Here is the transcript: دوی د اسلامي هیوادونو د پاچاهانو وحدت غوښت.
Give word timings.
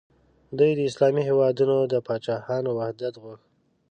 دوی 0.57 0.71
د 0.75 0.79
اسلامي 0.89 1.21
هیوادونو 1.29 1.75
د 1.93 1.95
پاچاهانو 2.07 2.69
وحدت 2.79 3.13
غوښت. 3.23 3.45